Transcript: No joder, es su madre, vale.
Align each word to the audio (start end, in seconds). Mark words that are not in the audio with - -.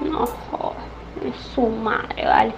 No 0.00 0.26
joder, 0.26 0.76
es 1.24 1.36
su 1.54 1.66
madre, 1.66 2.24
vale. 2.24 2.54